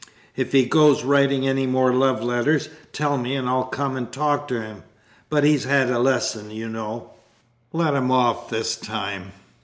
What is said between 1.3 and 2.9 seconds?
any more love letters,